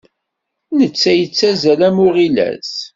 [0.77, 2.71] Netta yettazzal am uɣilas.